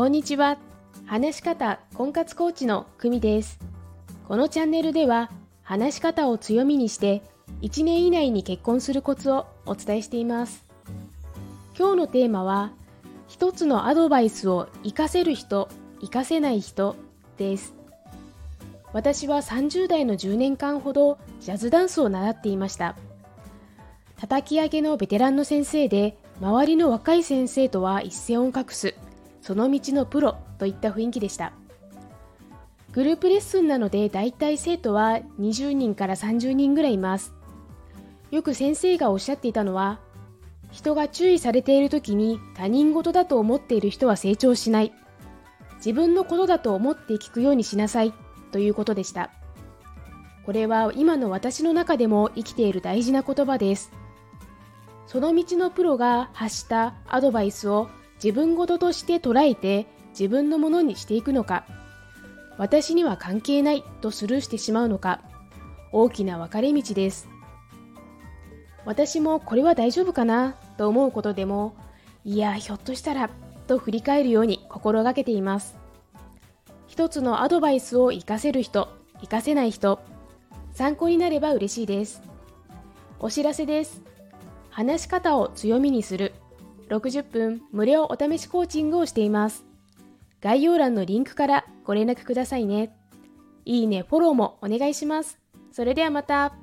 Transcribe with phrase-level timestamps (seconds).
[0.00, 0.56] こんにちは。
[1.04, 3.58] 話し方婚活コーチの久美です。
[4.26, 5.30] このチャンネルでは、
[5.62, 7.20] 話し方を強みにして、
[7.60, 10.64] 1年以内に結婚するコツをお伝えしています。
[11.78, 12.72] 今日のテーマは、
[13.28, 15.68] 一つのアドバイスを活かせる人、
[16.00, 16.96] 活かせない人
[17.36, 17.74] です。
[18.94, 22.96] 私は30代の10年間ほどジャズダンスを習っていました。
[24.16, 28.94] 叩き上げのベテランの先生で、周りの若い先生とは一線を画す、
[29.40, 31.52] その道のプロといった雰囲気でした。
[32.92, 37.32] グループレッスンなのでだいたい生徒は20人から30人ぐらいいます。
[38.30, 40.00] よく先生がおっしゃっていたのは、
[40.72, 44.92] 人が注意されている時に他人事だと思っている人は成長しない。
[45.76, 48.12] 自分のことだと思って聞くようにしなさい
[48.52, 49.30] ということでした。
[50.44, 53.92] これは今の私の中でも生きている大事な言葉です。
[55.06, 57.88] その道のプロが発したアドバイスを
[58.22, 61.64] 自分事として捉えて自分のものにしていくのか、
[62.58, 65.22] 私には関係ないとスルーしてしまうのか、
[65.92, 67.28] 大きな分かれ道です。
[68.84, 71.74] 私もこれは大丈夫かなと思うことでも、
[72.24, 73.30] いや、ひょっとしたら
[73.66, 75.76] と振り返るように心がけています。
[76.86, 80.00] 一つのアドバイスを活かせる人、活かせない人、
[80.72, 82.22] 参考になれば嬉しいです。
[83.18, 84.02] お知らせです。
[84.70, 86.32] 話し方を強みにする
[86.90, 89.64] 60分無料お試しコーチングをしています。
[90.40, 92.94] 概要欄のリンクからご連絡くださいね。
[93.64, 95.38] いいね、フォローもお願いします。
[95.70, 96.54] それではまた。